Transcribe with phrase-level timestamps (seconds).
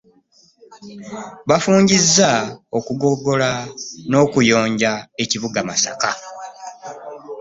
[1.49, 2.29] Bafungiza
[2.77, 3.51] okugogola
[4.09, 4.91] n'okuyonja
[5.23, 6.09] ekibuga Masaka.